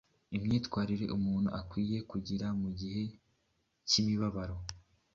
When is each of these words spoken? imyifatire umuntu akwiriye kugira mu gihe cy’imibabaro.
imyifatire 0.35 1.05
umuntu 1.17 1.49
akwiriye 1.59 2.01
kugira 2.11 2.47
mu 2.61 2.69
gihe 2.79 3.03
cy’imibabaro. 3.87 4.57